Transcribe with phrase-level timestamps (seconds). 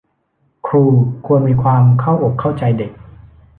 [0.65, 0.83] ครู
[1.25, 2.91] ควรมีความเข้าอกเข้าใจเด็ก